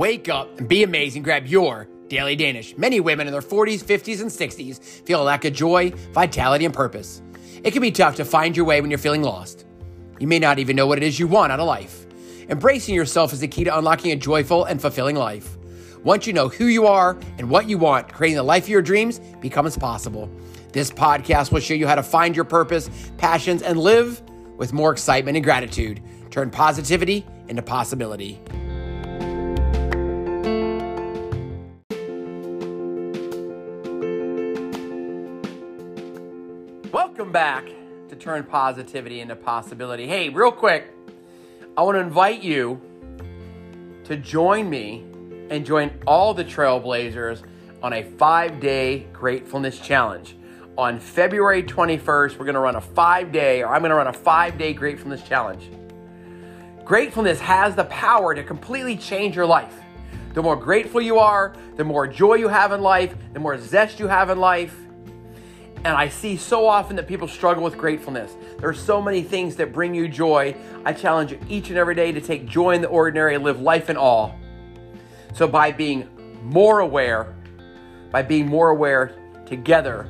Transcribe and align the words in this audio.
Wake 0.00 0.30
up 0.30 0.58
and 0.58 0.66
be 0.66 0.82
amazing. 0.82 1.22
Grab 1.22 1.46
your 1.46 1.86
Daily 2.08 2.34
Danish. 2.34 2.74
Many 2.78 3.00
women 3.00 3.26
in 3.26 3.34
their 3.34 3.42
40s, 3.42 3.84
50s, 3.84 4.22
and 4.22 4.30
60s 4.30 4.80
feel 5.04 5.20
a 5.20 5.24
lack 5.24 5.44
of 5.44 5.52
joy, 5.52 5.90
vitality, 6.12 6.64
and 6.64 6.72
purpose. 6.72 7.20
It 7.62 7.72
can 7.72 7.82
be 7.82 7.90
tough 7.90 8.16
to 8.16 8.24
find 8.24 8.56
your 8.56 8.64
way 8.64 8.80
when 8.80 8.90
you're 8.90 8.96
feeling 8.96 9.22
lost. 9.22 9.66
You 10.18 10.26
may 10.26 10.38
not 10.38 10.58
even 10.58 10.74
know 10.74 10.86
what 10.86 10.96
it 10.96 11.04
is 11.04 11.20
you 11.20 11.26
want 11.26 11.52
out 11.52 11.60
of 11.60 11.66
life. 11.66 12.06
Embracing 12.48 12.94
yourself 12.94 13.34
is 13.34 13.40
the 13.40 13.48
key 13.48 13.64
to 13.64 13.76
unlocking 13.76 14.10
a 14.12 14.16
joyful 14.16 14.64
and 14.64 14.80
fulfilling 14.80 15.16
life. 15.16 15.58
Once 16.02 16.26
you 16.26 16.32
know 16.32 16.48
who 16.48 16.64
you 16.64 16.86
are 16.86 17.18
and 17.36 17.50
what 17.50 17.68
you 17.68 17.76
want, 17.76 18.10
creating 18.10 18.38
the 18.38 18.42
life 18.42 18.62
of 18.62 18.70
your 18.70 18.80
dreams 18.80 19.18
becomes 19.42 19.76
possible. 19.76 20.30
This 20.72 20.90
podcast 20.90 21.52
will 21.52 21.60
show 21.60 21.74
you 21.74 21.86
how 21.86 21.96
to 21.96 22.02
find 22.02 22.34
your 22.34 22.46
purpose, 22.46 22.88
passions, 23.18 23.60
and 23.60 23.78
live 23.78 24.22
with 24.56 24.72
more 24.72 24.92
excitement 24.92 25.36
and 25.36 25.44
gratitude. 25.44 26.00
Turn 26.30 26.48
positivity 26.48 27.26
into 27.48 27.60
possibility. 27.60 28.40
Welcome 37.30 37.62
back 37.62 38.08
to 38.08 38.16
Turn 38.16 38.42
Positivity 38.42 39.20
into 39.20 39.36
Possibility. 39.36 40.08
Hey, 40.08 40.30
real 40.30 40.50
quick, 40.50 40.88
I 41.76 41.82
want 41.82 41.94
to 41.94 42.00
invite 42.00 42.42
you 42.42 42.80
to 44.02 44.16
join 44.16 44.68
me 44.68 45.04
and 45.48 45.64
join 45.64 45.92
all 46.08 46.34
the 46.34 46.44
Trailblazers 46.44 47.44
on 47.84 47.92
a 47.92 48.02
five 48.02 48.58
day 48.58 49.06
gratefulness 49.12 49.78
challenge. 49.78 50.34
On 50.76 50.98
February 50.98 51.62
21st, 51.62 52.36
we're 52.36 52.46
going 52.46 52.54
to 52.54 52.58
run 52.58 52.74
a 52.74 52.80
five 52.80 53.30
day, 53.30 53.62
or 53.62 53.68
I'm 53.68 53.82
going 53.82 53.90
to 53.90 53.96
run 53.96 54.08
a 54.08 54.12
five 54.12 54.58
day 54.58 54.72
gratefulness 54.72 55.22
challenge. 55.22 55.70
Gratefulness 56.84 57.38
has 57.38 57.76
the 57.76 57.84
power 57.84 58.34
to 58.34 58.42
completely 58.42 58.96
change 58.96 59.36
your 59.36 59.46
life. 59.46 59.76
The 60.34 60.42
more 60.42 60.56
grateful 60.56 61.00
you 61.00 61.20
are, 61.20 61.54
the 61.76 61.84
more 61.84 62.08
joy 62.08 62.34
you 62.34 62.48
have 62.48 62.72
in 62.72 62.80
life, 62.80 63.14
the 63.34 63.38
more 63.38 63.56
zest 63.56 64.00
you 64.00 64.08
have 64.08 64.30
in 64.30 64.40
life. 64.40 64.76
And 65.82 65.96
I 65.96 66.08
see 66.08 66.36
so 66.36 66.66
often 66.66 66.96
that 66.96 67.08
people 67.08 67.26
struggle 67.26 67.62
with 67.62 67.78
gratefulness. 67.78 68.36
There 68.58 68.68
are 68.68 68.74
so 68.74 69.00
many 69.00 69.22
things 69.22 69.56
that 69.56 69.72
bring 69.72 69.94
you 69.94 70.08
joy. 70.08 70.54
I 70.84 70.92
challenge 70.92 71.32
you 71.32 71.40
each 71.48 71.70
and 71.70 71.78
every 71.78 71.94
day 71.94 72.12
to 72.12 72.20
take 72.20 72.46
joy 72.46 72.72
in 72.72 72.82
the 72.82 72.88
ordinary 72.88 73.34
and 73.34 73.42
live 73.42 73.60
life 73.60 73.88
in 73.88 73.96
awe. 73.96 74.32
So, 75.34 75.48
by 75.48 75.72
being 75.72 76.08
more 76.42 76.80
aware, 76.80 77.34
by 78.10 78.22
being 78.22 78.46
more 78.46 78.70
aware 78.70 79.16
together 79.46 80.06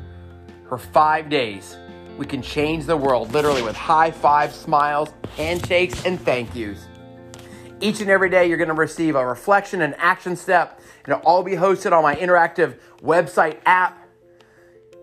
for 0.69 0.77
five 0.77 1.29
days, 1.29 1.77
we 2.19 2.27
can 2.27 2.43
change 2.43 2.85
the 2.87 2.97
world 2.97 3.33
literally 3.33 3.63
with 3.63 3.77
high 3.77 4.11
fives, 4.11 4.57
smiles, 4.57 5.11
handshakes, 5.37 6.05
and 6.05 6.21
thank 6.21 6.55
yous. 6.55 6.87
Each 7.81 8.01
and 8.01 8.11
every 8.11 8.29
day, 8.29 8.47
you're 8.47 8.59
going 8.59 8.69
to 8.69 8.75
receive 8.75 9.15
a 9.15 9.25
reflection 9.25 9.83
and 9.83 9.95
action 9.99 10.37
step. 10.37 10.81
And 11.05 11.15
it'll 11.15 11.25
all 11.25 11.43
be 11.43 11.53
hosted 11.53 11.93
on 11.93 12.03
my 12.03 12.15
interactive 12.15 12.79
website 13.03 13.59
app. 13.65 14.00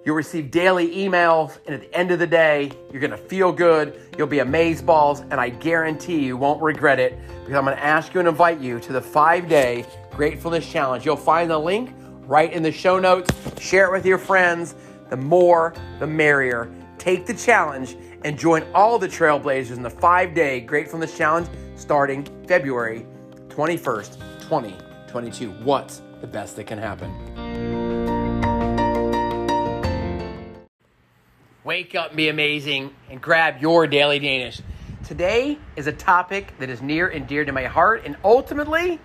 You'll 0.08 0.16
receive 0.16 0.52
daily 0.52 0.96
emails, 0.96 1.58
and 1.66 1.76
at 1.76 1.82
the 1.82 1.94
end 1.94 2.12
of 2.12 2.20
the 2.20 2.28
day, 2.28 2.72
you're 2.94 3.02
gonna 3.02 3.18
feel 3.18 3.52
good. 3.52 4.00
You'll 4.18 4.26
be 4.26 4.40
amazed 4.40 4.86
balls, 4.86 5.20
and 5.20 5.34
I 5.34 5.50
guarantee 5.50 6.20
you 6.20 6.38
won't 6.38 6.62
regret 6.62 6.98
it 6.98 7.20
because 7.42 7.56
I'm 7.56 7.66
gonna 7.66 7.76
ask 7.76 8.14
you 8.14 8.22
and 8.22 8.30
invite 8.30 8.62
you 8.62 8.80
to 8.80 8.94
the 8.94 9.02
five 9.02 9.50
day 9.50 9.86
gratefulness 10.12 10.66
challenge. 10.66 11.06
You'll 11.06 11.18
find 11.18 11.52
the 11.52 11.60
link 11.60 11.94
right 12.22 12.54
in 12.54 12.64
the 12.64 12.72
show 12.72 12.98
notes. 12.98 13.30
Share 13.60 13.88
it 13.88 13.92
with 13.92 14.06
your 14.06 14.18
friends. 14.18 14.76
The 15.10 15.18
more, 15.18 15.74
the 16.00 16.08
merrier. 16.08 16.72
Take 16.98 17.26
the 17.26 17.34
challenge 17.34 17.98
and 18.24 18.40
join 18.40 18.64
all 18.74 18.98
the 18.98 19.10
Trailblazers 19.10 19.76
in 19.76 19.84
the 19.84 19.90
five 19.90 20.34
day 20.34 20.62
gratefulness 20.62 21.18
challenge 21.18 21.50
starting 21.76 22.26
February 22.48 23.06
21st, 23.50 24.14
2022. 24.40 25.52
What's 25.66 26.02
the 26.22 26.28
best 26.28 26.56
that 26.56 26.66
can 26.66 26.78
happen? 26.78 27.47
Wake 31.78 31.94
up 31.94 32.08
and 32.08 32.18
be 32.18 32.28
amazing 32.28 32.92
and 33.08 33.22
grab 33.22 33.62
your 33.62 33.86
daily 33.86 34.18
Danish. 34.18 34.62
Today 35.06 35.60
is 35.76 35.86
a 35.86 35.92
topic 35.92 36.52
that 36.58 36.72
is 36.72 36.82
near 36.82 37.08
and 37.08 37.28
dear 37.28 37.46
to 37.46 37.52
my 37.52 37.66
heart 37.66 38.02
and 38.04 38.18
ultimately 38.24 39.00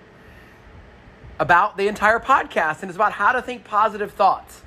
about 1.38 1.76
the 1.76 1.86
entire 1.86 2.18
podcast 2.18 2.80
and 2.80 2.88
it's 2.88 2.96
about 2.96 3.12
how 3.12 3.32
to 3.32 3.42
think 3.42 3.64
positive 3.64 4.10
thoughts. 4.12 4.62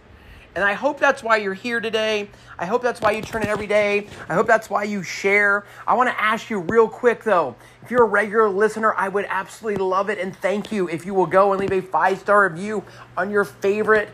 And 0.53 0.63
I 0.63 0.73
hope 0.73 0.99
that's 0.99 1.23
why 1.23 1.37
you're 1.37 1.55
here 1.55 1.79
today. 1.79 2.29
I 2.59 2.67
hope 2.67 2.83
that's 2.83 3.01
why 3.01 3.09
you 3.09 3.23
turn 3.23 3.41
in 3.41 3.47
every 3.47 3.65
day. 3.65 4.05
I 4.29 4.35
hope 4.35 4.45
that's 4.45 4.69
why 4.69 4.83
you 4.83 5.01
share. 5.01 5.65
I 5.87 5.95
want 5.95 6.07
to 6.07 6.21
ask 6.21 6.51
you 6.51 6.59
real 6.59 6.87
quick 6.87 7.23
though. 7.23 7.55
If 7.81 7.89
you're 7.89 8.03
a 8.03 8.07
regular 8.07 8.49
listener, 8.49 8.93
I 8.93 9.09
would 9.09 9.25
absolutely 9.29 9.83
love 9.83 10.11
it 10.11 10.19
and 10.19 10.35
thank 10.35 10.71
you 10.71 10.87
if 10.89 11.07
you 11.07 11.15
will 11.15 11.25
go 11.25 11.53
and 11.53 11.59
leave 11.59 11.71
a 11.71 11.81
five 11.81 12.19
star 12.19 12.47
review 12.47 12.83
on 13.17 13.31
your 13.31 13.45
favorite 13.45 14.09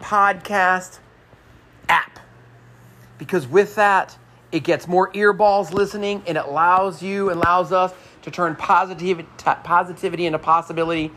podcast 0.00 1.00
app 1.90 2.23
because 3.24 3.46
with 3.46 3.74
that, 3.76 4.16
it 4.52 4.64
gets 4.64 4.86
more 4.86 5.10
earballs 5.12 5.72
listening 5.72 6.22
and 6.26 6.36
it 6.36 6.44
allows 6.44 7.02
you, 7.02 7.30
and 7.30 7.38
allows 7.40 7.72
us 7.72 7.94
to 8.22 8.30
turn 8.30 8.54
positivity, 8.54 9.26
positivity 9.38 10.26
into 10.26 10.38
possibility. 10.38 11.10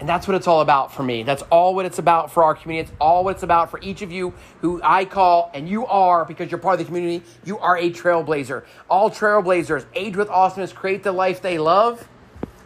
And 0.00 0.08
that's 0.08 0.26
what 0.28 0.34
it's 0.34 0.48
all 0.48 0.60
about 0.60 0.92
for 0.92 1.04
me. 1.04 1.22
That's 1.22 1.42
all 1.42 1.74
what 1.74 1.86
it's 1.86 1.98
about 1.98 2.32
for 2.32 2.42
our 2.42 2.54
community. 2.54 2.90
It's 2.90 2.98
all 3.00 3.24
what 3.24 3.36
it's 3.36 3.44
about 3.44 3.70
for 3.70 3.80
each 3.80 4.02
of 4.02 4.10
you 4.10 4.34
who 4.60 4.80
I 4.82 5.04
call, 5.04 5.50
and 5.54 5.68
you 5.68 5.86
are, 5.86 6.24
because 6.24 6.50
you're 6.50 6.58
part 6.58 6.74
of 6.74 6.80
the 6.80 6.84
community, 6.84 7.24
you 7.44 7.58
are 7.58 7.78
a 7.78 7.90
trailblazer. 7.90 8.64
All 8.90 9.08
trailblazers 9.08 9.86
age 9.94 10.16
with 10.16 10.28
awesomeness, 10.28 10.72
create 10.72 11.02
the 11.04 11.12
life 11.12 11.40
they 11.40 11.58
love, 11.58 12.06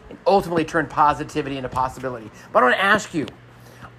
and 0.08 0.18
ultimately 0.26 0.64
turn 0.64 0.86
positivity 0.86 1.56
into 1.58 1.68
possibility. 1.68 2.30
But 2.52 2.62
I 2.62 2.66
want 2.66 2.76
to 2.76 2.82
ask 2.82 3.14
you 3.14 3.26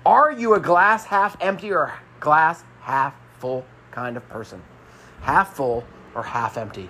are 0.05 0.31
you 0.31 0.55
a 0.55 0.59
glass 0.59 1.05
half 1.05 1.37
empty 1.39 1.71
or 1.71 1.93
glass 2.19 2.63
half 2.81 3.13
full 3.37 3.63
kind 3.91 4.17
of 4.17 4.27
person? 4.27 4.61
Half 5.21 5.55
full 5.55 5.85
or 6.15 6.23
half 6.23 6.57
empty? 6.57 6.89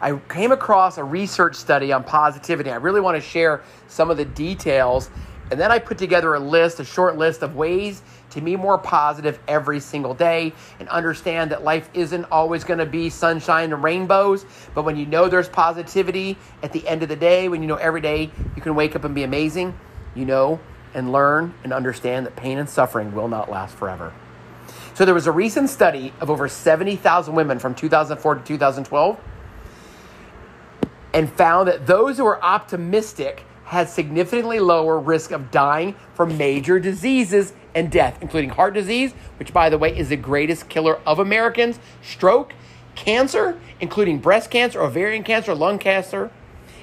I 0.00 0.16
came 0.28 0.50
across 0.50 0.96
a 0.96 1.04
research 1.04 1.56
study 1.56 1.92
on 1.92 2.04
positivity. 2.04 2.70
I 2.70 2.76
really 2.76 3.00
want 3.00 3.16
to 3.16 3.20
share 3.20 3.62
some 3.88 4.10
of 4.10 4.16
the 4.16 4.24
details. 4.24 5.10
And 5.50 5.60
then 5.60 5.70
I 5.70 5.78
put 5.78 5.98
together 5.98 6.32
a 6.34 6.40
list, 6.40 6.80
a 6.80 6.84
short 6.84 7.18
list 7.18 7.42
of 7.42 7.56
ways 7.56 8.02
to 8.30 8.40
be 8.40 8.56
more 8.56 8.78
positive 8.78 9.38
every 9.48 9.80
single 9.80 10.14
day 10.14 10.52
and 10.78 10.88
understand 10.88 11.50
that 11.50 11.64
life 11.64 11.90
isn't 11.92 12.24
always 12.30 12.64
going 12.64 12.78
to 12.78 12.86
be 12.86 13.10
sunshine 13.10 13.72
and 13.72 13.82
rainbows. 13.82 14.46
But 14.74 14.84
when 14.84 14.96
you 14.96 15.04
know 15.04 15.28
there's 15.28 15.48
positivity 15.48 16.38
at 16.62 16.72
the 16.72 16.86
end 16.86 17.02
of 17.02 17.08
the 17.08 17.16
day, 17.16 17.48
when 17.48 17.60
you 17.60 17.68
know 17.68 17.76
every 17.76 18.00
day 18.00 18.30
you 18.56 18.62
can 18.62 18.74
wake 18.74 18.94
up 18.94 19.04
and 19.04 19.14
be 19.14 19.24
amazing, 19.24 19.78
you 20.14 20.24
know 20.24 20.60
and 20.94 21.12
learn 21.12 21.54
and 21.64 21.72
understand 21.72 22.26
that 22.26 22.36
pain 22.36 22.58
and 22.58 22.68
suffering 22.68 23.14
will 23.14 23.28
not 23.28 23.50
last 23.50 23.74
forever. 23.76 24.12
So 25.00 25.06
there 25.06 25.14
was 25.14 25.26
a 25.26 25.32
recent 25.32 25.70
study 25.70 26.12
of 26.20 26.28
over 26.28 26.46
70,000 26.46 27.34
women 27.34 27.58
from 27.58 27.74
2004 27.74 28.34
to 28.34 28.44
2012 28.44 29.18
and 31.14 31.32
found 31.32 31.68
that 31.68 31.86
those 31.86 32.18
who 32.18 32.24
were 32.24 32.44
optimistic 32.44 33.44
had 33.64 33.88
significantly 33.88 34.60
lower 34.60 34.98
risk 34.98 35.30
of 35.30 35.50
dying 35.50 35.94
from 36.12 36.36
major 36.36 36.78
diseases 36.78 37.54
and 37.74 37.90
death, 37.90 38.18
including 38.20 38.50
heart 38.50 38.74
disease, 38.74 39.14
which 39.38 39.54
by 39.54 39.70
the 39.70 39.78
way 39.78 39.96
is 39.96 40.10
the 40.10 40.16
greatest 40.16 40.68
killer 40.68 41.00
of 41.06 41.18
Americans, 41.18 41.78
stroke, 42.02 42.52
cancer, 42.94 43.58
including 43.80 44.18
breast 44.18 44.50
cancer, 44.50 44.82
ovarian 44.82 45.24
cancer, 45.24 45.54
lung 45.54 45.78
cancer, 45.78 46.30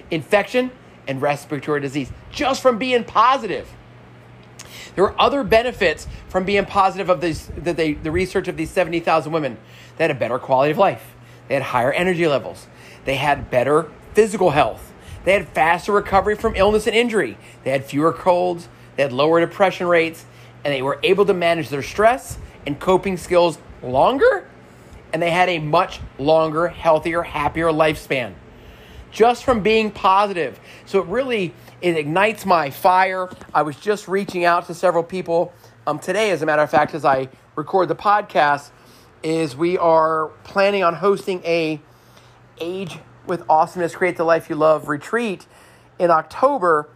infection, 0.09 0.72
and 1.07 1.22
respiratory 1.22 1.81
disease, 1.81 2.11
just 2.31 2.63
from 2.63 2.79
being 2.79 3.03
positive. 3.03 3.69
There 4.97 5.03
were 5.03 5.22
other 5.22 5.44
benefits 5.44 6.08
from 6.28 6.44
being 6.44 6.66
positive 6.66 7.08
of 7.12 7.22
these, 7.22 7.52
that 7.56 7.78
the 7.78 7.94
research 8.09 8.47
of 8.47 8.58
these 8.58 8.72
70,000 8.72 9.31
women. 9.31 9.58
They 9.96 10.06
had 10.06 10.09
a 10.09 10.16
better 10.16 10.40
quality 10.40 10.72
of 10.72 10.80
life. 10.80 11.13
They 11.47 11.53
had 11.53 11.62
higher 11.62 11.94
energy 11.94 12.25
levels. 12.25 12.66
They 13.06 13.18
had 13.18 13.52
better 13.52 13.91
physical 14.16 14.49
health. 14.49 14.91
They 15.23 15.34
had 15.34 15.49
faster 15.49 15.91
recovery 15.91 16.35
from 16.35 16.55
illness 16.55 16.88
and 16.88 16.96
injury. 16.96 17.38
They 17.64 17.70
had 17.70 17.85
fewer 17.85 18.11
colds. 18.11 18.70
They 18.96 19.03
had 19.03 19.14
lower 19.14 19.40
depression 19.40 19.85
rates. 19.85 20.26
And 20.66 20.73
they 20.73 20.82
were 20.82 21.00
able 21.03 21.28
to 21.28 21.34
manage 21.35 21.70
their 21.70 21.84
stress 21.84 22.40
and 22.66 22.79
coping 22.79 23.17
skills 23.17 23.59
longer. 23.84 24.50
And 25.14 25.22
they 25.22 25.29
had 25.29 25.47
a 25.47 25.59
much 25.59 26.00
longer, 26.17 26.70
healthier, 26.70 27.22
happier 27.22 27.67
lifespan 27.67 28.34
just 29.11 29.43
from 29.43 29.61
being 29.61 29.91
positive. 29.91 30.59
So 30.85 30.99
it 30.99 31.07
really 31.07 31.53
it 31.81 31.95
ignites 31.95 32.45
my 32.45 32.69
fire. 32.69 33.29
I 33.53 33.61
was 33.61 33.75
just 33.75 34.07
reaching 34.07 34.45
out 34.45 34.67
to 34.67 34.73
several 34.73 35.03
people 35.03 35.53
um, 35.85 35.99
today, 35.99 36.31
as 36.31 36.41
a 36.41 36.45
matter 36.45 36.61
of 36.61 36.69
fact, 36.69 36.93
as 36.93 37.05
I 37.05 37.29
record 37.55 37.87
the 37.87 37.95
podcast, 37.95 38.71
is 39.23 39.55
we 39.55 39.77
are 39.77 40.27
planning 40.43 40.83
on 40.83 40.95
hosting 40.95 41.41
a 41.43 41.79
Age 42.59 42.97
with 43.25 43.43
Awesomeness, 43.49 43.95
Create 43.95 44.17
the 44.17 44.23
Life 44.23 44.49
You 44.49 44.55
Love 44.55 44.89
retreat 44.89 45.45
in 45.99 46.11
October, 46.11 46.89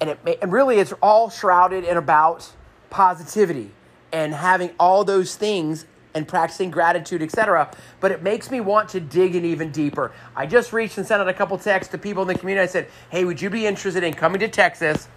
and 0.00 0.10
it 0.10 0.38
and 0.42 0.52
really 0.52 0.78
it's 0.78 0.92
all 1.02 1.30
shrouded 1.30 1.84
in 1.84 1.96
about 1.96 2.52
positivity 2.90 3.72
and 4.12 4.34
having 4.34 4.70
all 4.78 5.04
those 5.04 5.34
things 5.36 5.86
and 6.18 6.28
practicing 6.28 6.70
gratitude, 6.70 7.22
etc. 7.22 7.70
But 8.00 8.12
it 8.12 8.22
makes 8.22 8.50
me 8.50 8.60
want 8.60 8.90
to 8.90 9.00
dig 9.00 9.34
in 9.34 9.46
even 9.46 9.72
deeper. 9.72 10.12
I 10.36 10.44
just 10.44 10.74
reached 10.74 10.98
and 10.98 11.06
sent 11.06 11.22
out 11.22 11.28
a 11.28 11.32
couple 11.32 11.56
texts 11.56 11.90
to 11.92 11.98
people 11.98 12.20
in 12.22 12.28
the 12.28 12.34
community. 12.34 12.64
I 12.64 12.70
said, 12.70 12.88
"Hey, 13.08 13.24
would 13.24 13.40
you 13.40 13.48
be 13.48 13.66
interested 13.66 14.04
in 14.04 14.12
coming 14.12 14.40
to 14.40 14.48
Texas 14.48 15.08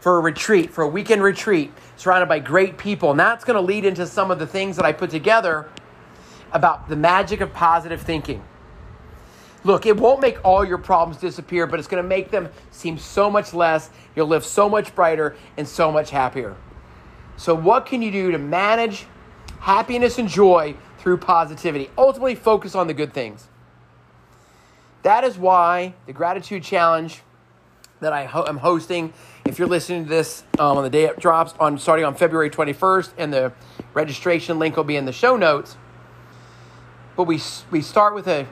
for 0.00 0.18
a 0.18 0.20
retreat, 0.20 0.70
for 0.70 0.82
a 0.82 0.88
weekend 0.88 1.22
retreat, 1.22 1.72
surrounded 1.96 2.28
by 2.28 2.38
great 2.38 2.78
people. 2.78 3.10
And 3.10 3.18
that's 3.18 3.44
going 3.44 3.56
to 3.56 3.60
lead 3.60 3.84
into 3.84 4.06
some 4.06 4.30
of 4.30 4.38
the 4.38 4.46
things 4.46 4.76
that 4.76 4.84
I 4.84 4.92
put 4.92 5.10
together 5.10 5.68
about 6.52 6.88
the 6.88 6.96
magic 6.96 7.40
of 7.40 7.52
positive 7.52 8.00
thinking. 8.00 8.42
Look, 9.64 9.84
it 9.84 9.96
won't 9.96 10.20
make 10.20 10.38
all 10.44 10.64
your 10.64 10.78
problems 10.78 11.20
disappear, 11.20 11.66
but 11.66 11.80
it's 11.80 11.88
going 11.88 12.00
to 12.00 12.08
make 12.08 12.30
them 12.30 12.50
seem 12.70 12.98
so 12.98 13.28
much 13.28 13.52
less. 13.52 13.90
You'll 14.14 14.28
live 14.28 14.44
so 14.44 14.68
much 14.68 14.94
brighter 14.94 15.34
and 15.56 15.66
so 15.66 15.90
much 15.90 16.10
happier. 16.10 16.54
So, 17.36 17.54
what 17.54 17.84
can 17.84 18.00
you 18.00 18.12
do 18.12 18.30
to 18.30 18.38
manage 18.38 19.06
happiness 19.60 20.18
and 20.18 20.28
joy 20.28 20.74
through 20.98 21.18
positivity? 21.18 21.90
Ultimately, 21.96 22.34
focus 22.34 22.74
on 22.74 22.86
the 22.86 22.94
good 22.94 23.12
things. 23.12 23.48
That 25.02 25.24
is 25.24 25.38
why 25.38 25.94
the 26.06 26.12
gratitude 26.12 26.62
challenge 26.62 27.22
that 28.00 28.12
I 28.12 28.24
ho- 28.24 28.44
am 28.46 28.58
hosting, 28.58 29.12
if 29.44 29.58
you're 29.58 29.68
listening 29.68 30.04
to 30.04 30.10
this 30.10 30.42
um, 30.58 30.76
on 30.76 30.82
the 30.82 30.90
day 30.90 31.04
it 31.04 31.18
drops, 31.18 31.54
on 31.60 31.78
starting 31.78 32.04
on 32.04 32.14
February 32.14 32.50
21st, 32.50 33.12
and 33.16 33.32
the 33.32 33.52
registration 33.94 34.58
link 34.58 34.76
will 34.76 34.84
be 34.84 34.96
in 34.96 35.04
the 35.04 35.12
show 35.12 35.36
notes. 35.36 35.76
But 37.16 37.24
we 37.24 37.40
we 37.70 37.80
start 37.80 38.14
with 38.14 38.26
a 38.26 38.46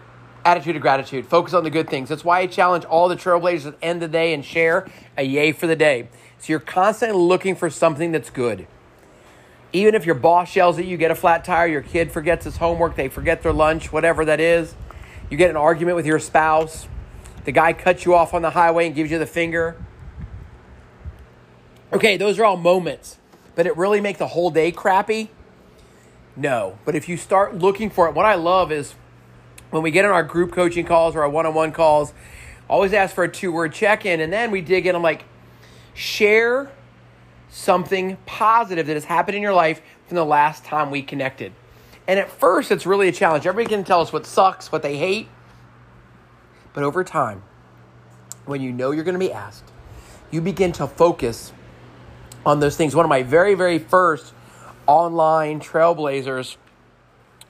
attitude 0.44 0.76
of 0.76 0.82
gratitude. 0.82 1.26
Focus 1.26 1.54
on 1.54 1.64
the 1.64 1.70
good 1.70 1.88
things. 1.88 2.08
That's 2.08 2.24
why 2.24 2.40
I 2.40 2.46
challenge 2.46 2.84
all 2.84 3.08
the 3.08 3.16
trailblazers 3.16 3.66
at 3.66 3.80
the 3.80 3.84
end 3.84 4.02
of 4.02 4.10
the 4.10 4.18
day 4.18 4.34
and 4.34 4.44
share 4.44 4.86
a 5.16 5.22
yay 5.22 5.52
for 5.52 5.66
the 5.66 5.76
day. 5.76 6.08
So 6.38 6.52
you're 6.52 6.60
constantly 6.60 7.18
looking 7.18 7.54
for 7.56 7.70
something 7.70 8.12
that's 8.12 8.30
good. 8.30 8.66
Even 9.74 9.96
if 9.96 10.06
your 10.06 10.14
boss 10.14 10.54
yells 10.54 10.78
at 10.78 10.84
you, 10.84 10.96
get 10.96 11.10
a 11.10 11.16
flat 11.16 11.44
tire, 11.44 11.66
your 11.66 11.82
kid 11.82 12.12
forgets 12.12 12.44
his 12.44 12.56
homework, 12.56 12.94
they 12.94 13.08
forget 13.08 13.42
their 13.42 13.52
lunch, 13.52 13.92
whatever 13.92 14.24
that 14.24 14.38
is, 14.38 14.76
you 15.28 15.36
get 15.36 15.50
an 15.50 15.56
argument 15.56 15.96
with 15.96 16.06
your 16.06 16.20
spouse, 16.20 16.86
the 17.44 17.50
guy 17.50 17.72
cuts 17.72 18.04
you 18.04 18.14
off 18.14 18.34
on 18.34 18.42
the 18.42 18.50
highway 18.50 18.86
and 18.86 18.94
gives 18.94 19.10
you 19.10 19.18
the 19.18 19.26
finger. 19.26 19.76
Okay, 21.92 22.16
those 22.16 22.38
are 22.38 22.44
all 22.44 22.56
moments, 22.56 23.18
but 23.56 23.66
it 23.66 23.76
really 23.76 24.00
make 24.00 24.18
the 24.18 24.28
whole 24.28 24.50
day 24.50 24.70
crappy? 24.70 25.30
No. 26.36 26.78
But 26.84 26.94
if 26.94 27.08
you 27.08 27.16
start 27.16 27.56
looking 27.56 27.90
for 27.90 28.08
it, 28.08 28.14
what 28.14 28.26
I 28.26 28.36
love 28.36 28.70
is 28.70 28.94
when 29.70 29.82
we 29.82 29.90
get 29.90 30.04
on 30.04 30.12
our 30.12 30.22
group 30.22 30.52
coaching 30.52 30.86
calls 30.86 31.16
or 31.16 31.22
our 31.22 31.28
one 31.28 31.46
on 31.46 31.54
one 31.54 31.72
calls, 31.72 32.12
always 32.68 32.92
ask 32.92 33.12
for 33.12 33.24
a 33.24 33.28
two 33.28 33.50
word 33.50 33.72
check 33.72 34.06
in. 34.06 34.20
And 34.20 34.32
then 34.32 34.52
we 34.52 34.60
dig 34.60 34.86
in. 34.86 34.94
I'm 34.94 35.02
like, 35.02 35.24
share 35.94 36.70
something 37.54 38.16
positive 38.26 38.88
that 38.88 38.94
has 38.94 39.04
happened 39.04 39.36
in 39.36 39.42
your 39.42 39.54
life 39.54 39.80
from 40.08 40.16
the 40.16 40.24
last 40.24 40.64
time 40.64 40.90
we 40.90 41.00
connected. 41.02 41.52
And 42.08 42.18
at 42.18 42.28
first, 42.28 42.72
it's 42.72 42.84
really 42.84 43.06
a 43.06 43.12
challenge. 43.12 43.46
Everybody 43.46 43.72
can 43.72 43.84
tell 43.84 44.00
us 44.00 44.12
what 44.12 44.26
sucks, 44.26 44.72
what 44.72 44.82
they 44.82 44.96
hate. 44.96 45.28
But 46.72 46.82
over 46.82 47.04
time, 47.04 47.44
when 48.44 48.60
you 48.60 48.72
know 48.72 48.90
you're 48.90 49.04
going 49.04 49.14
to 49.14 49.24
be 49.24 49.32
asked, 49.32 49.70
you 50.32 50.40
begin 50.40 50.72
to 50.72 50.88
focus 50.88 51.52
on 52.44 52.58
those 52.58 52.76
things. 52.76 52.96
One 52.96 53.06
of 53.06 53.08
my 53.08 53.22
very, 53.22 53.54
very 53.54 53.78
first 53.78 54.34
online 54.88 55.60
trailblazers 55.60 56.56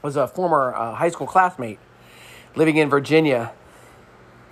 was 0.03 0.17
a 0.17 0.29
former 0.29 0.75
uh, 0.75 0.95
high 0.95 1.09
school 1.09 1.27
classmate 1.27 1.79
living 2.55 2.77
in 2.77 2.91
Virginia. 2.91 3.53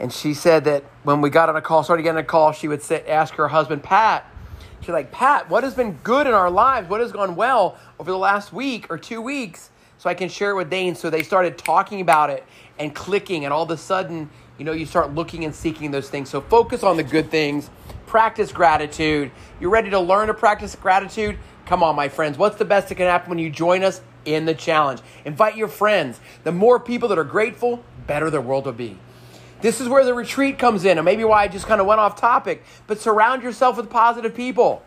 And 0.01 0.11
she 0.11 0.33
said 0.33 0.65
that 0.65 0.83
when 1.03 1.21
we 1.21 1.29
got 1.29 1.51
on 1.51 1.57
a 1.57 1.63
call, 1.63 1.85
started 1.85 2.05
getting 2.05 2.19
a 2.19 2.25
call, 2.25 2.53
she 2.53 2.69
would 2.69 2.83
say, 2.83 3.05
ask 3.07 3.35
her 3.35 3.49
husband, 3.49 3.83
Pat, 3.83 4.27
she's 4.83 4.93
like, 4.93 5.13
Pat, 5.13 5.49
what 5.49 5.65
has 5.65 5.75
been 5.75 5.93
good 6.03 6.27
in 6.27 6.35
our 6.35 6.51
lives? 6.51 6.89
What 6.89 7.01
has 7.01 7.13
gone 7.13 7.37
well 7.37 7.79
over 7.99 8.11
the 8.11 8.19
last 8.19 8.53
week 8.53 8.91
or 8.91 8.99
two 8.99 9.21
weeks? 9.21 9.71
So 9.99 10.11
I 10.11 10.15
can 10.15 10.29
share 10.29 10.51
it 10.51 10.57
with 10.57 10.69
Dane. 10.69 10.95
So 10.95 11.11
they 11.11 11.23
started 11.23 11.57
talking 11.57 12.01
about 12.01 12.31
it 12.31 12.45
and 12.79 12.95
clicking, 12.95 13.45
and 13.45 13.55
all 13.55 13.63
of 13.63 13.71
a 13.71 13.77
sudden, 13.77 14.29
you 14.59 14.65
know, 14.65 14.73
you 14.73 14.87
start 14.87 15.15
looking 15.15 15.45
and 15.45 15.55
seeking 15.55 15.91
those 15.91 16.11
things. 16.11 16.29
So 16.29 16.41
focus 16.41 16.83
on 16.83 16.97
the 16.97 17.05
good 17.05 17.31
things, 17.31 17.71
practice 18.07 18.51
gratitude. 18.53 19.31
You're 19.61 19.71
ready 19.71 19.91
to 19.91 20.01
learn 20.01 20.27
to 20.27 20.35
practice 20.35 20.75
gratitude? 20.75 21.39
Come 21.67 21.83
on, 21.83 21.95
my 21.95 22.09
friends. 22.09 22.37
What's 22.37 22.57
the 22.57 22.65
best 22.65 22.89
that 22.89 22.97
can 22.97 23.07
happen 23.07 23.31
when 23.31 23.39
you 23.39 23.49
join 23.49 23.85
us 23.85 24.01
in 24.25 24.45
the 24.45 24.55
challenge? 24.55 25.01
Invite 25.25 25.57
your 25.57 25.69
friends. 25.69 26.21
The 26.45 26.53
more 26.53 26.81
people 26.81 27.09
that 27.11 27.19
are 27.19 27.25
grateful, 27.25 27.85
better 28.07 28.29
the 28.29 28.41
world 28.41 28.67
will 28.67 28.73
be. 28.73 28.99
This 29.63 29.81
is 29.81 29.89
where 29.89 30.05
the 30.05 30.13
retreat 30.13 30.59
comes 30.59 30.85
in, 30.85 30.99
and 30.99 31.05
maybe 31.05 31.23
why 31.23 31.45
I 31.45 31.49
just 31.49 31.67
kind 31.67 31.81
of 31.81 31.87
went 31.87 32.01
off 32.01 32.21
topic, 32.21 32.65
but 32.89 33.01
surround 33.01 33.45
yourself 33.45 33.77
with 33.77 33.89
positive 33.89 34.35
people. 34.35 34.83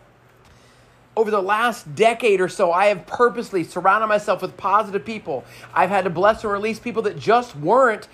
Over 1.16 1.30
the 1.30 1.40
last 1.40 1.94
decade 1.94 2.42
or 2.42 2.48
so, 2.50 2.72
I 2.72 2.86
have 2.86 3.06
purposely 3.06 3.64
surrounded 3.64 4.08
myself 4.08 4.42
with 4.42 4.58
positive 4.58 5.02
people. 5.02 5.46
I've 5.72 5.88
had 5.88 6.04
to 6.04 6.10
bless 6.10 6.44
and 6.44 6.52
release 6.52 6.78
people 6.78 7.00
that 7.02 7.18
just 7.18 7.56
weren't 7.56 8.06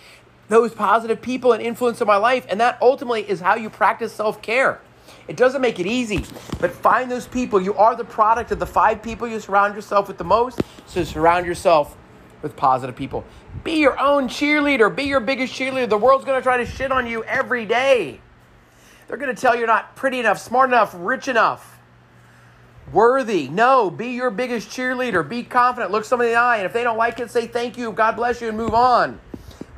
those 0.49 0.73
positive 0.73 1.21
people 1.21 1.53
and 1.53 1.61
influence 1.61 2.01
in 2.01 2.07
my 2.07 2.17
life, 2.17 2.47
and 2.49 2.61
that 2.61 2.79
ultimately 2.81 3.29
is 3.29 3.41
how 3.41 3.57
you 3.57 3.69
practice 3.69 4.13
self 4.13 4.41
care. 4.41 4.81
It 5.27 5.37
doesn't 5.37 5.63
make 5.63 5.81
it 5.81 5.87
easy, 5.87 6.25
but 6.61 6.71
find 6.71 7.11
those 7.11 7.27
people. 7.27 7.61
You 7.61 7.75
are 7.75 7.97
the 7.97 8.05
product 8.05 8.53
of 8.53 8.61
the 8.61 8.67
five 8.67 9.03
people 9.03 9.27
you 9.27 9.41
surround 9.41 9.75
yourself 9.75 10.07
with 10.07 10.19
the 10.19 10.25
most, 10.25 10.61
so 10.87 11.03
surround 11.03 11.45
yourself 11.45 11.97
with 12.43 12.57
positive 12.57 12.97
people. 12.97 13.25
Be 13.65 13.75
your 13.75 13.99
own 13.99 14.29
cheerleader. 14.29 14.95
Be 14.95 15.05
your 15.05 15.21
biggest 15.21 15.55
cheerleader. 15.55 15.89
The 15.89 15.99
world's 15.99 16.25
going 16.25 16.39
to 16.39 16.43
try 16.43 16.59
to 16.59 16.67
shit 16.67 16.93
on 16.93 17.07
you 17.07 17.25
every 17.25 17.65
day. 17.65 18.21
They're 19.07 19.17
going 19.17 19.35
to 19.35 19.41
tell 19.41 19.55
you 19.55 19.61
you're 19.61 19.69
not 19.69 19.95
pretty 19.95 20.19
enough, 20.21 20.39
smart 20.39 20.71
enough, 20.71 20.95
rich 20.99 21.29
enough, 21.29 21.79
worthy. 22.93 23.49
No, 23.49 23.91
be 23.91 24.09
your 24.09 24.31
biggest 24.31 24.69
cheerleader. 24.69 25.27
Be 25.27 25.43
confident. 25.43 25.93
Look 25.93 26.05
somebody 26.05 26.31
in 26.31 26.35
the 26.35 26.41
eye. 26.41 26.57
And 26.57 26.67
if 26.67 26.73
they 26.73 26.83
don't 26.83 26.97
like 26.97 27.21
it, 27.21 27.31
say 27.31 27.47
thank 27.47 27.79
you, 27.79 27.93
God 27.93 28.17
bless 28.17 28.41
you, 28.41 28.49
and 28.49 28.57
move 28.57 28.75
on. 28.75 29.21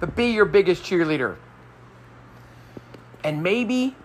But 0.01 0.17
be 0.17 0.27
your 0.27 0.45
biggest 0.45 0.83
cheerleader. 0.83 1.37
And 3.23 3.43
maybe 3.43 3.97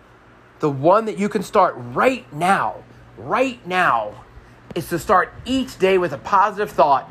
the 0.60 0.70
one 0.70 1.06
that 1.06 1.18
you 1.18 1.30
can 1.30 1.44
start 1.44 1.76
right 1.78 2.32
now, 2.34 2.84
right 3.18 3.66
now, 3.68 4.24
is 4.76 4.90
to 4.90 5.00
start 5.00 5.34
each 5.46 5.78
day 5.80 5.98
with 5.98 6.14
a 6.14 6.18
positive 6.18 6.72
thought 6.72 7.10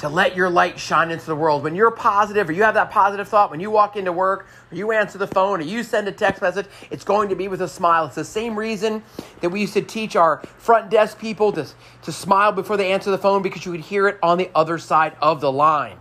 to 0.00 0.08
let 0.08 0.34
your 0.34 0.48
light 0.48 0.78
shine 0.78 1.10
into 1.10 1.26
the 1.26 1.36
world. 1.36 1.62
When 1.62 1.74
you're 1.74 1.90
positive 1.90 2.48
or 2.48 2.52
you 2.52 2.62
have 2.62 2.72
that 2.72 2.90
positive 2.90 3.28
thought, 3.28 3.50
when 3.50 3.60
you 3.60 3.70
walk 3.70 3.96
into 3.96 4.12
work 4.12 4.46
or 4.72 4.74
you 4.74 4.92
answer 4.92 5.18
the 5.18 5.26
phone 5.26 5.60
or 5.60 5.62
you 5.62 5.82
send 5.82 6.08
a 6.08 6.12
text 6.12 6.40
message, 6.40 6.64
it's 6.90 7.04
going 7.04 7.28
to 7.28 7.36
be 7.36 7.48
with 7.48 7.60
a 7.60 7.68
smile. 7.68 8.06
It's 8.06 8.14
the 8.14 8.24
same 8.24 8.58
reason 8.58 9.02
that 9.42 9.50
we 9.50 9.60
used 9.60 9.74
to 9.74 9.82
teach 9.82 10.16
our 10.16 10.38
front 10.56 10.90
desk 10.90 11.18
people 11.18 11.52
to, 11.52 11.66
to 12.02 12.12
smile 12.12 12.50
before 12.50 12.78
they 12.78 12.90
answer 12.92 13.10
the 13.10 13.18
phone 13.18 13.42
because 13.42 13.66
you 13.66 13.72
could 13.72 13.82
hear 13.82 14.08
it 14.08 14.18
on 14.22 14.38
the 14.38 14.50
other 14.54 14.78
side 14.78 15.14
of 15.20 15.42
the 15.42 15.52
line. 15.52 15.98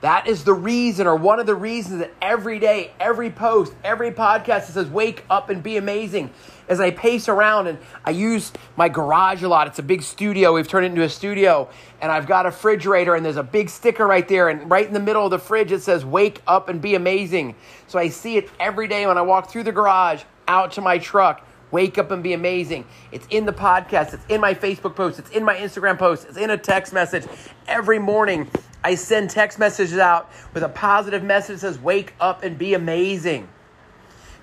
That 0.00 0.28
is 0.28 0.44
the 0.44 0.54
reason, 0.54 1.08
or 1.08 1.16
one 1.16 1.40
of 1.40 1.46
the 1.46 1.56
reasons, 1.56 1.98
that 2.00 2.12
every 2.22 2.60
day, 2.60 2.92
every 3.00 3.30
post, 3.30 3.74
every 3.82 4.12
podcast 4.12 4.66
that 4.66 4.72
says, 4.72 4.86
Wake 4.88 5.24
up 5.28 5.50
and 5.50 5.60
be 5.60 5.76
amazing. 5.76 6.30
As 6.68 6.80
I 6.80 6.92
pace 6.92 7.28
around 7.28 7.66
and 7.66 7.78
I 8.04 8.10
use 8.10 8.52
my 8.76 8.88
garage 8.88 9.42
a 9.42 9.48
lot, 9.48 9.66
it's 9.66 9.80
a 9.80 9.82
big 9.82 10.02
studio. 10.02 10.52
We've 10.52 10.68
turned 10.68 10.86
it 10.86 10.90
into 10.90 11.02
a 11.02 11.08
studio, 11.08 11.68
and 12.00 12.12
I've 12.12 12.28
got 12.28 12.46
a 12.46 12.50
refrigerator, 12.50 13.16
and 13.16 13.24
there's 13.24 13.38
a 13.38 13.42
big 13.42 13.68
sticker 13.68 14.06
right 14.06 14.28
there. 14.28 14.48
And 14.48 14.70
right 14.70 14.86
in 14.86 14.92
the 14.92 15.00
middle 15.00 15.24
of 15.24 15.32
the 15.32 15.38
fridge, 15.38 15.72
it 15.72 15.82
says, 15.82 16.04
Wake 16.04 16.42
up 16.46 16.68
and 16.68 16.80
be 16.80 16.94
amazing. 16.94 17.56
So 17.88 17.98
I 17.98 18.08
see 18.08 18.36
it 18.36 18.48
every 18.60 18.86
day 18.86 19.04
when 19.06 19.18
I 19.18 19.22
walk 19.22 19.50
through 19.50 19.64
the 19.64 19.72
garage 19.72 20.22
out 20.46 20.72
to 20.72 20.80
my 20.80 20.98
truck. 20.98 21.44
Wake 21.70 21.98
up 21.98 22.10
and 22.12 22.22
be 22.22 22.32
amazing. 22.32 22.86
It's 23.12 23.26
in 23.28 23.44
the 23.44 23.52
podcast, 23.52 24.14
it's 24.14 24.24
in 24.28 24.40
my 24.40 24.54
Facebook 24.54 24.94
post, 24.94 25.18
it's 25.18 25.30
in 25.30 25.44
my 25.44 25.54
Instagram 25.56 25.98
post, 25.98 26.26
it's 26.26 26.38
in 26.38 26.50
a 26.50 26.56
text 26.56 26.94
message. 26.94 27.26
Every 27.66 27.98
morning, 27.98 28.48
I 28.82 28.94
send 28.94 29.30
text 29.30 29.58
messages 29.58 29.98
out 29.98 30.30
with 30.54 30.62
a 30.62 30.68
positive 30.68 31.22
message 31.22 31.56
that 31.56 31.60
says, 31.60 31.78
Wake 31.78 32.14
up 32.20 32.42
and 32.42 32.56
be 32.56 32.74
amazing. 32.74 33.48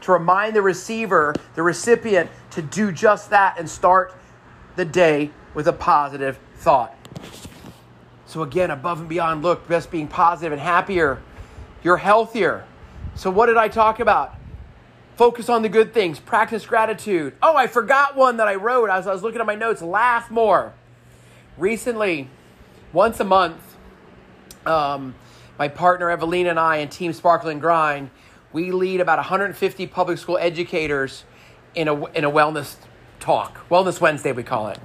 To 0.02 0.12
remind 0.12 0.56
the 0.56 0.62
receiver, 0.62 1.34
the 1.56 1.64
recipient, 1.64 2.30
to 2.52 2.62
do 2.62 2.92
just 2.92 3.30
that 3.32 3.58
and 3.58 3.70
start 3.70 4.14
the 4.76 4.86
day 4.86 5.32
with 5.54 5.68
a 5.68 5.74
positive 5.74 6.38
thought. 6.58 6.96
So, 8.28 8.44
again, 8.44 8.70
above 8.70 9.00
and 9.00 9.10
beyond, 9.10 9.42
look, 9.42 9.68
just 9.70 9.90
being 9.90 10.08
positive 10.08 10.52
and 10.52 10.62
happier, 10.62 11.22
you're 11.84 11.98
healthier. 11.98 12.66
So, 13.16 13.30
what 13.30 13.46
did 13.46 13.58
I 13.58 13.70
talk 13.70 14.00
about? 14.00 14.36
Focus 15.16 15.48
on 15.48 15.62
the 15.62 15.70
good 15.70 15.94
things, 15.94 16.20
practice 16.20 16.66
gratitude. 16.66 17.34
Oh, 17.42 17.56
I 17.56 17.68
forgot 17.68 18.18
one 18.18 18.36
that 18.38 18.50
I 18.50 18.56
wrote 18.56 18.90
as 18.90 19.08
I 19.08 19.14
was 19.14 19.24
looking 19.24 19.40
at 19.40 19.48
my 19.48 19.56
notes 19.56 19.82
laugh 19.82 20.30
more. 20.30 20.74
Recently, 21.58 22.28
once 22.92 23.22
a 23.22 23.24
month, 23.24 23.75
um, 24.66 25.16
my 25.58 25.68
partner 25.68 26.10
Evelina 26.10 26.50
and 26.50 26.60
I 26.60 26.78
and 26.78 26.92
Team 26.92 27.14
Sparkle 27.14 27.50
and 27.50 27.62
Grind, 27.62 28.10
we 28.54 28.72
lead 28.72 29.02
about 29.02 29.18
150 29.18 29.88
public 29.88 30.18
school 30.18 30.38
educators 30.38 31.26
in 31.76 31.88
a, 31.88 32.06
in 32.12 32.24
a 32.24 32.32
wellness 32.32 32.78
talk, 33.20 33.68
Wellness 33.70 34.00
Wednesday, 34.00 34.32
we 34.32 34.44
call 34.44 34.68
it. 34.68 34.80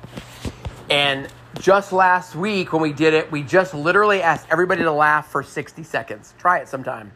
And 0.88 1.28
just 1.60 1.92
last 1.92 2.34
week 2.34 2.72
when 2.72 2.82
we 2.82 2.92
did 2.92 3.14
it, 3.14 3.30
we 3.30 3.42
just 3.42 3.74
literally 3.74 4.22
asked 4.22 4.46
everybody 4.50 4.82
to 4.82 4.92
laugh 4.92 5.30
for 5.30 5.42
60 5.42 5.82
seconds. 5.82 6.34
Try 6.38 6.58
it 6.58 6.68
sometime. 6.68 7.12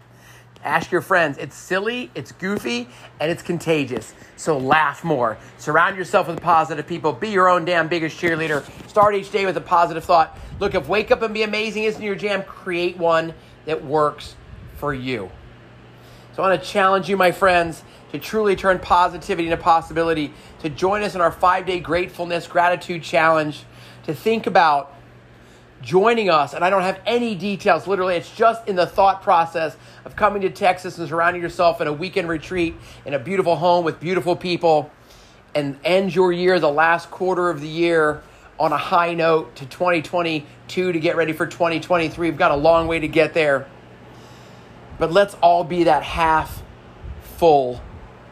Ask 0.64 0.90
your 0.90 1.02
friends. 1.02 1.36
It's 1.36 1.54
silly, 1.54 2.10
it's 2.14 2.32
goofy, 2.32 2.88
and 3.20 3.30
it's 3.30 3.42
contagious. 3.42 4.14
So 4.36 4.56
laugh 4.56 5.04
more. 5.04 5.36
Surround 5.58 5.96
yourself 5.96 6.26
with 6.26 6.40
positive 6.40 6.86
people. 6.86 7.12
Be 7.12 7.28
your 7.28 7.50
own 7.50 7.66
damn 7.66 7.86
biggest 7.86 8.18
cheerleader. 8.18 8.64
Start 8.88 9.14
each 9.14 9.30
day 9.30 9.44
with 9.44 9.58
a 9.58 9.60
positive 9.60 10.04
thought. 10.04 10.38
Look, 10.60 10.74
if 10.74 10.88
wake 10.88 11.10
up 11.10 11.20
and 11.20 11.34
be 11.34 11.42
amazing 11.42 11.84
isn't 11.84 12.02
your 12.02 12.14
jam, 12.14 12.42
create 12.44 12.96
one 12.96 13.34
that 13.66 13.84
works 13.84 14.36
for 14.76 14.94
you. 14.94 15.30
So 16.34 16.42
I 16.42 16.48
want 16.48 16.62
to 16.62 16.66
challenge 16.66 17.10
you, 17.10 17.16
my 17.18 17.30
friends, 17.30 17.84
to 18.12 18.18
truly 18.18 18.56
turn 18.56 18.78
positivity 18.78 19.48
into 19.48 19.62
possibility, 19.62 20.32
to 20.60 20.70
join 20.70 21.02
us 21.02 21.14
in 21.14 21.20
our 21.20 21.30
five 21.30 21.66
day 21.66 21.78
gratefulness 21.78 22.46
gratitude 22.46 23.02
challenge, 23.02 23.64
to 24.04 24.14
think 24.14 24.46
about 24.46 24.93
joining 25.84 26.30
us. 26.30 26.54
And 26.54 26.64
I 26.64 26.70
don't 26.70 26.82
have 26.82 26.98
any 27.06 27.34
details, 27.34 27.86
literally, 27.86 28.16
it's 28.16 28.34
just 28.34 28.66
in 28.66 28.74
the 28.74 28.86
thought 28.86 29.22
process 29.22 29.76
of 30.04 30.16
coming 30.16 30.42
to 30.42 30.50
Texas 30.50 30.98
and 30.98 31.08
surrounding 31.08 31.42
yourself 31.42 31.80
in 31.80 31.86
a 31.86 31.92
weekend 31.92 32.28
retreat 32.28 32.74
in 33.04 33.14
a 33.14 33.18
beautiful 33.18 33.56
home 33.56 33.84
with 33.84 34.00
beautiful 34.00 34.34
people 34.34 34.90
and 35.54 35.78
end 35.84 36.14
your 36.14 36.32
year, 36.32 36.58
the 36.58 36.70
last 36.70 37.10
quarter 37.10 37.48
of 37.50 37.60
the 37.60 37.68
year, 37.68 38.22
on 38.58 38.72
a 38.72 38.76
high 38.76 39.14
note 39.14 39.54
to 39.56 39.66
2022 39.66 40.92
to 40.92 41.00
get 41.00 41.16
ready 41.16 41.32
for 41.32 41.46
2023. 41.46 42.30
We've 42.30 42.38
got 42.38 42.50
a 42.50 42.56
long 42.56 42.88
way 42.88 42.98
to 42.98 43.08
get 43.08 43.34
there. 43.34 43.66
But 44.98 45.12
let's 45.12 45.34
all 45.34 45.64
be 45.64 45.84
that 45.84 46.02
half 46.02 46.62
full 47.36 47.80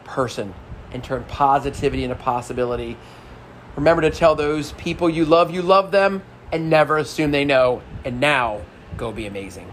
person 0.05 0.53
and 0.91 1.03
turn 1.03 1.23
positivity 1.25 2.03
into 2.03 2.15
possibility. 2.15 2.97
Remember 3.75 4.01
to 4.03 4.11
tell 4.11 4.35
those 4.35 4.71
people 4.73 5.09
you 5.09 5.25
love 5.25 5.51
you 5.51 5.61
love 5.61 5.91
them 5.91 6.23
and 6.53 6.69
never 6.69 6.99
assume 6.99 7.31
they 7.31 7.43
know. 7.43 7.81
And 8.05 8.19
now, 8.19 8.61
go 8.95 9.11
be 9.11 9.25
amazing. 9.25 9.67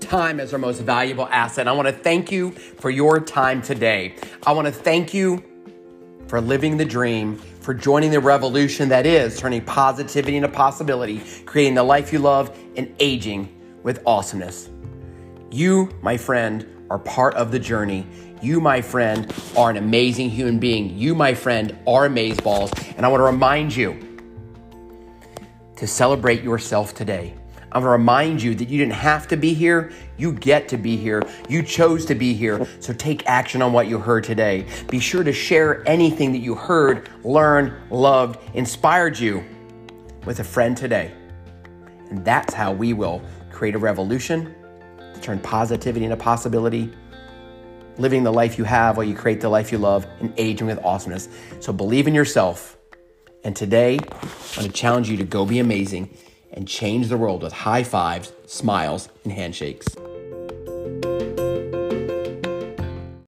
Time 0.00 0.40
is 0.40 0.52
our 0.52 0.58
most 0.58 0.80
valuable 0.80 1.26
asset. 1.28 1.66
I 1.66 1.72
want 1.72 1.88
to 1.88 1.94
thank 1.94 2.30
you 2.30 2.50
for 2.50 2.90
your 2.90 3.20
time 3.20 3.62
today. 3.62 4.16
I 4.46 4.52
want 4.52 4.66
to 4.66 4.72
thank 4.72 5.14
you 5.14 5.42
for 6.26 6.40
living 6.40 6.76
the 6.76 6.84
dream, 6.84 7.36
for 7.36 7.72
joining 7.72 8.10
the 8.10 8.20
revolution 8.20 8.88
that 8.88 9.06
is 9.06 9.38
turning 9.38 9.64
positivity 9.64 10.36
into 10.36 10.48
possibility, 10.48 11.22
creating 11.46 11.74
the 11.74 11.82
life 11.82 12.12
you 12.12 12.18
love, 12.18 12.56
and 12.76 12.94
aging 12.98 13.48
with 13.82 14.02
awesomeness. 14.06 14.70
You, 15.50 15.90
my 16.02 16.16
friend, 16.16 16.66
are 16.90 16.98
part 16.98 17.34
of 17.34 17.50
the 17.50 17.58
journey. 17.58 18.06
You, 18.44 18.60
my 18.60 18.82
friend, 18.82 19.32
are 19.56 19.70
an 19.70 19.78
amazing 19.78 20.28
human 20.28 20.58
being. 20.58 20.98
You, 20.98 21.14
my 21.14 21.32
friend, 21.32 21.78
are 21.86 22.06
amazeballs. 22.06 22.94
And 22.96 23.06
I 23.06 23.08
want 23.08 23.20
to 23.20 23.24
remind 23.24 23.74
you 23.74 24.18
to 25.76 25.86
celebrate 25.86 26.42
yourself 26.42 26.94
today. 26.94 27.34
I 27.72 27.78
want 27.78 27.86
to 27.86 27.90
remind 27.90 28.42
you 28.42 28.54
that 28.54 28.68
you 28.68 28.78
didn't 28.78 28.92
have 28.92 29.26
to 29.28 29.36
be 29.38 29.54
here. 29.54 29.92
You 30.18 30.32
get 30.32 30.68
to 30.68 30.76
be 30.76 30.94
here. 30.94 31.22
You 31.48 31.62
chose 31.62 32.04
to 32.04 32.14
be 32.14 32.34
here. 32.34 32.68
So 32.80 32.92
take 32.92 33.26
action 33.26 33.62
on 33.62 33.72
what 33.72 33.88
you 33.88 33.98
heard 33.98 34.24
today. 34.24 34.66
Be 34.90 35.00
sure 35.00 35.24
to 35.24 35.32
share 35.32 35.82
anything 35.88 36.32
that 36.32 36.38
you 36.38 36.54
heard, 36.54 37.08
learned, 37.24 37.72
loved, 37.90 38.38
inspired 38.54 39.18
you 39.18 39.42
with 40.26 40.40
a 40.40 40.44
friend 40.44 40.76
today. 40.76 41.12
And 42.10 42.22
that's 42.24 42.52
how 42.52 42.72
we 42.72 42.92
will 42.92 43.22
create 43.50 43.74
a 43.74 43.78
revolution 43.78 44.54
to 45.14 45.20
turn 45.20 45.40
positivity 45.40 46.04
into 46.04 46.16
possibility, 46.18 46.92
living 47.98 48.24
the 48.24 48.32
life 48.32 48.58
you 48.58 48.64
have 48.64 48.96
while 48.96 49.06
you 49.06 49.14
create 49.14 49.40
the 49.40 49.48
life 49.48 49.72
you 49.72 49.78
love, 49.78 50.06
and 50.20 50.32
aging 50.36 50.66
with 50.66 50.78
awesomeness. 50.84 51.28
So 51.60 51.72
believe 51.72 52.06
in 52.06 52.14
yourself. 52.14 52.76
And 53.44 53.54
today, 53.54 53.98
I'm 53.98 54.56
going 54.56 54.68
to 54.68 54.72
challenge 54.72 55.10
you 55.10 55.16
to 55.18 55.24
go 55.24 55.44
be 55.44 55.58
amazing 55.58 56.16
and 56.52 56.66
change 56.66 57.08
the 57.08 57.16
world 57.16 57.42
with 57.42 57.52
high 57.52 57.82
fives, 57.82 58.32
smiles, 58.46 59.08
and 59.24 59.32
handshakes. 59.32 59.86